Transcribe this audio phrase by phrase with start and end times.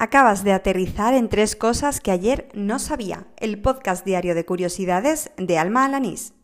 [0.00, 3.26] Acabas de aterrizar en tres cosas que ayer no sabía.
[3.36, 6.34] El podcast diario de curiosidades de Alma Alanís.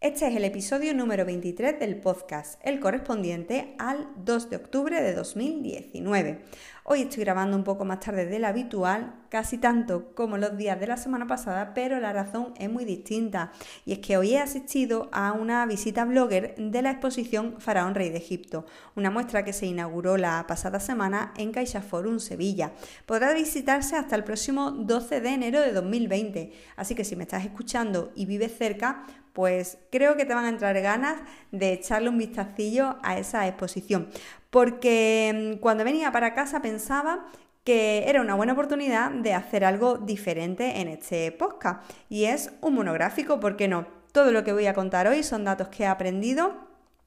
[0.00, 5.12] Este es el episodio número 23 del podcast, el correspondiente al 2 de octubre de
[5.12, 6.42] 2019.
[6.84, 10.78] Hoy estoy grabando un poco más tarde de lo habitual, casi tanto como los días
[10.78, 13.52] de la semana pasada, pero la razón es muy distinta.
[13.86, 18.10] Y es que hoy he asistido a una visita blogger de la exposición Faraón Rey
[18.10, 22.72] de Egipto, una muestra que se inauguró la pasada semana en Caixa Forum Sevilla.
[23.06, 27.44] Podrá visitarse hasta el próximo 12 de enero de 2020, así que si me estás
[27.44, 31.20] escuchando y vives cerca, pues creo que te van a entrar ganas
[31.52, 34.08] de echarle un vistacillo a esa exposición.
[34.50, 37.30] Porque mm, cuando venía para casa pensaba
[37.70, 41.88] que era una buena oportunidad de hacer algo diferente en este podcast.
[42.08, 43.86] Y es un monográfico, ¿por qué no?
[44.10, 46.66] Todo lo que voy a contar hoy son datos que he aprendido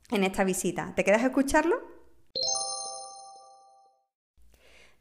[0.10, 0.94] en esta visita.
[0.96, 1.76] ¿Te quedas a escucharlo?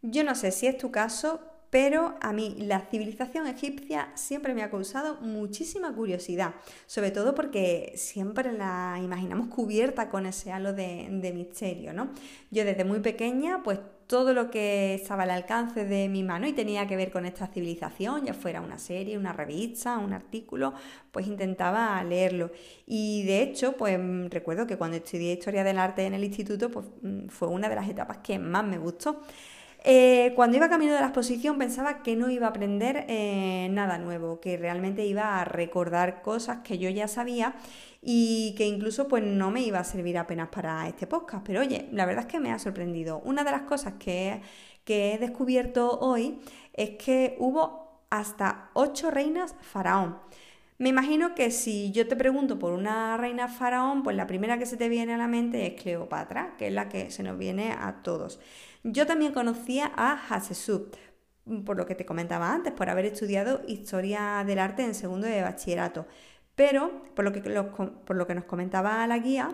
[0.01, 4.64] Yo no sé si es tu caso, pero a mí la civilización egipcia siempre me
[4.64, 11.33] ha causado muchísima curiosidad, sobre todo porque siempre la imaginamos cubierta con ese halo de,
[11.33, 12.11] misterio, ¿no?
[12.51, 13.79] Yo desde muy pequeña, pues
[14.12, 17.46] todo lo que estaba al alcance de mi mano y tenía que ver con esta
[17.46, 20.74] civilización, ya fuera una serie, una revista, un artículo,
[21.10, 22.50] pues intentaba leerlo.
[22.86, 26.84] Y de hecho, pues recuerdo que cuando estudié historia del arte en el instituto, pues
[27.00, 29.22] mm, fue una de las etapas que más me gustó.
[29.84, 33.98] Eh, cuando iba camino de la exposición pensaba que no iba a aprender eh, nada
[33.98, 37.56] nuevo, que realmente iba a recordar cosas que yo ya sabía
[38.00, 41.44] y que incluso pues no me iba a servir apenas para este podcast.
[41.44, 43.20] Pero oye, la verdad es que me ha sorprendido.
[43.24, 44.41] Una de las cosas que,
[44.84, 46.41] que he descubierto hoy
[46.74, 50.19] es que hubo hasta ocho reinas faraón.
[50.83, 54.66] Me imagino que si yo te pregunto por una reina faraón, pues la primera que
[54.66, 57.70] se te viene a la mente es Cleopatra, que es la que se nos viene
[57.70, 58.41] a todos.
[58.83, 60.97] Yo también conocía a Hatshepsut,
[61.64, 65.42] por lo que te comentaba antes, por haber estudiado historia del arte en segundo de
[65.42, 66.08] bachillerato.
[66.57, 69.51] Pero, por lo que, por lo que nos comentaba la guía,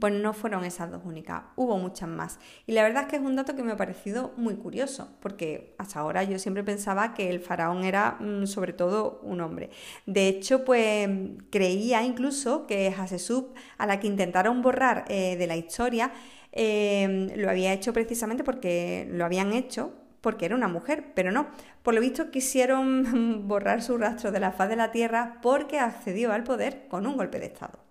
[0.00, 2.38] pues no fueron esas dos únicas, hubo muchas más.
[2.66, 5.74] Y la verdad es que es un dato que me ha parecido muy curioso, porque
[5.78, 9.70] hasta ahora yo siempre pensaba que el faraón era mm, sobre todo un hombre.
[10.06, 11.08] De hecho, pues
[11.50, 16.12] creía incluso que Hatshepsut, a la que intentaron borrar eh, de la historia,
[16.56, 21.48] Em, lo había hecho precisamente porque lo habían hecho porque era una mujer, pero no.
[21.82, 26.32] Por lo visto quisieron borrar su rastro de la faz de la tierra porque accedió
[26.32, 27.83] al poder con un golpe de Estado.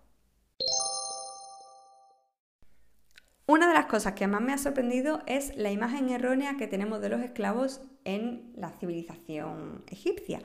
[3.54, 7.02] Una de las cosas que más me ha sorprendido es la imagen errónea que tenemos
[7.02, 10.42] de los esclavos en la civilización egipcia.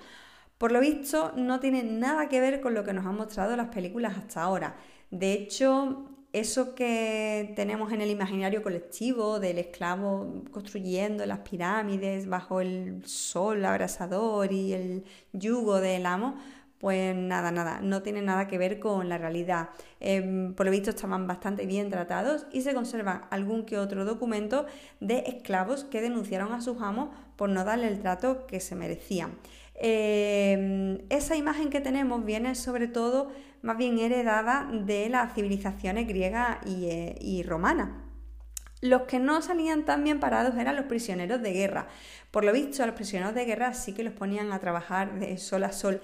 [0.58, 3.68] Por lo visto, no tiene nada que ver con lo que nos han mostrado las
[3.68, 4.76] películas hasta ahora.
[5.10, 12.60] De hecho, eso que tenemos en el imaginario colectivo del esclavo construyendo las pirámides bajo
[12.60, 16.36] el sol abrasador y el yugo del amo,
[16.78, 19.70] pues nada, nada, no tiene nada que ver con la realidad.
[20.00, 24.66] Em, por lo visto estaban bastante bien tratados y se conserva algún que otro documento
[25.00, 29.32] de esclavos que denunciaron a sus amos por no darle el trato que se merecían.
[29.74, 33.30] Em, esa imagen que tenemos viene sobre todo
[33.62, 38.04] más bien heredada de las civilizaciones griega y, eh, y romana.
[38.80, 41.88] Los que no salían tan bien parados eran los prisioneros de guerra.
[42.30, 45.36] Por lo visto, a los prisioneros de guerra sí que los ponían a trabajar de
[45.38, 46.00] sol a sol.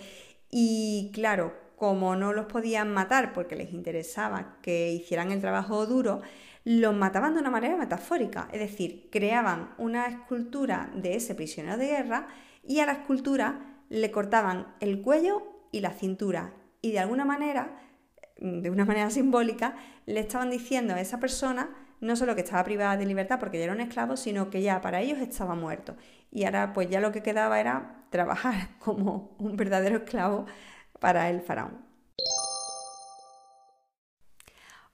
[0.56, 6.20] Y claro, como no los podían matar porque les interesaba que hicieran el trabajo duro,
[6.62, 8.46] los mataban de una manera metafórica.
[8.52, 12.28] Es decir, creaban una escultura de ese prisionero de guerra
[12.62, 15.42] y a la escultura le cortaban el cuello
[15.72, 16.52] y la cintura.
[16.82, 17.76] Y de alguna manera,
[18.36, 19.74] de una manera simbólica,
[20.06, 21.68] le estaban diciendo a esa persona
[22.00, 24.80] no solo que estaba privada de libertad porque ya era un esclavo, sino que ya
[24.80, 25.96] para ellos estaba muerto.
[26.30, 30.46] Y ahora pues ya lo que quedaba era trabajar como un verdadero esclavo
[31.00, 31.84] para el faraón.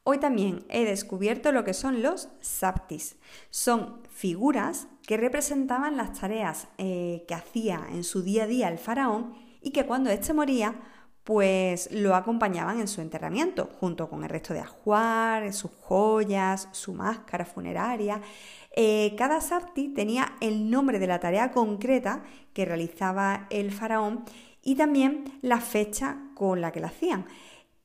[0.05, 3.17] Hoy también he descubierto lo que son los saptis.
[3.51, 8.79] Son figuras que representaban las tareas eh, que hacía en su día a día el
[8.79, 10.81] faraón y que cuando éste moría,
[11.23, 16.95] pues lo acompañaban en su enterramiento, junto con el resto de ajuar, sus joyas, su
[16.95, 18.23] máscara funeraria.
[18.73, 22.23] Eh, cada sapti tenía el nombre de la tarea concreta
[22.53, 24.25] que realizaba el faraón
[24.63, 27.27] y también la fecha con la que la hacían.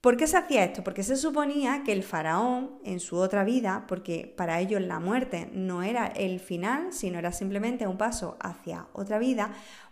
[0.06, 0.84] ¿Por qué se hacía esto?
[0.84, 5.50] Porque se suponía que el faraón en su otra vida, porque para ellos la muerte
[5.52, 9.52] no era el final, sino era simplemente un paso hacia otra vida,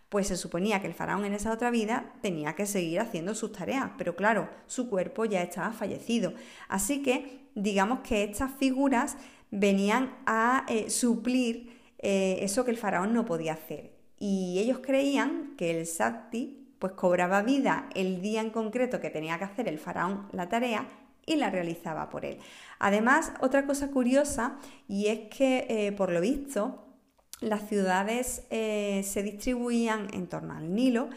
[0.10, 3.54] pues se suponía que el faraón en esa otra vida tenía que seguir haciendo sus
[3.54, 6.34] tareas, pero claro, su cuerpo ya estaba fallecido.
[6.68, 9.18] Así que digamos que estas figuras
[9.54, 13.92] venían a eh, suplir eh, eso que el faraón no podía hacer.
[14.18, 19.38] Y ellos creían que el Sakti pues cobraba vida el día en concreto que tenía
[19.38, 20.88] que hacer el faraón la tarea
[21.26, 22.40] y la realizaba por él.
[22.80, 24.58] Además, otra cosa curiosa,
[24.90, 26.86] y es que eh, por lo visto
[27.40, 31.10] las ciudades se distribuían en torno al Nilo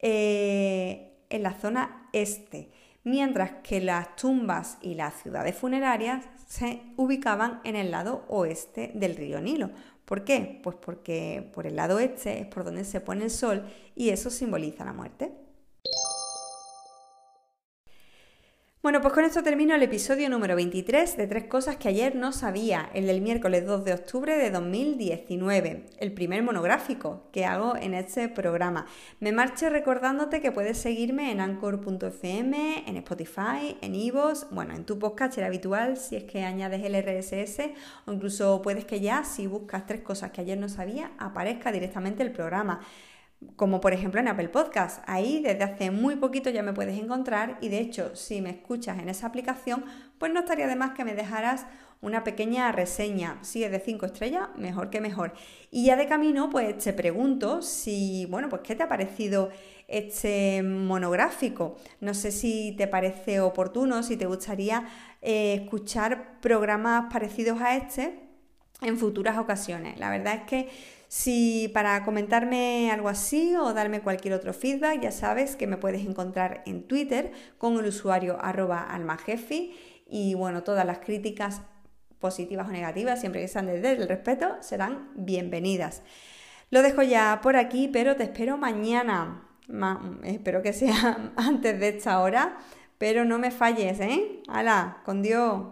[0.00, 2.72] en la zona este
[3.08, 9.16] mientras que las tumbas y las ciudades funerarias se ubicaban en el lado oeste del
[9.16, 9.70] río Nilo.
[10.04, 10.60] ¿Por qué?
[10.62, 13.64] Pues porque por el lado este es por donde se pone el sol
[13.94, 15.47] y eso simboliza la muerte.
[18.80, 22.30] Bueno, pues con esto termino el episodio número 23 de Tres Cosas que ayer no
[22.30, 27.92] sabía, el del miércoles 2 de octubre de 2019, el primer monográfico que hago en
[27.94, 28.86] este programa.
[29.18, 34.96] Me marcho recordándote que puedes seguirme en anchor.fm, en Spotify, en Ivos, bueno, en tu
[34.96, 37.72] podcast habitual si es que añades el RSS
[38.06, 42.22] o incluso puedes que ya si buscas Tres Cosas que ayer no sabía aparezca directamente
[42.22, 42.78] el programa
[43.56, 45.02] como por ejemplo en Apple Podcast.
[45.06, 48.98] Ahí desde hace muy poquito ya me puedes encontrar y de hecho si me escuchas
[48.98, 49.84] en esa aplicación,
[50.18, 51.66] pues no estaría de más que me dejaras
[52.00, 53.38] una pequeña reseña.
[53.42, 55.32] Si es de 5 estrellas, mejor que mejor.
[55.70, 59.50] Y ya de camino, pues te pregunto si, bueno, pues qué te ha parecido
[59.88, 61.76] este monográfico.
[62.00, 64.86] No sé si te parece oportuno, si te gustaría
[65.22, 68.27] eh, escuchar programas parecidos a este
[68.80, 69.98] en futuras ocasiones.
[69.98, 70.68] La verdad es que
[71.08, 76.06] si para comentarme algo así o darme cualquier otro feedback, ya sabes que me puedes
[76.06, 79.74] encontrar en Twitter con el usuario arroba almajefi
[80.06, 81.62] y bueno, todas las críticas
[82.18, 86.02] positivas o negativas, siempre que sean desde el respeto, serán bienvenidas.
[86.70, 89.48] Lo dejo ya por aquí, pero te espero mañana.
[90.24, 92.58] espero que sea antes de esta hora,
[92.98, 94.42] pero no me falles, ¿eh?
[94.48, 94.98] ¡Hala!
[95.04, 95.62] ¡Con Dios!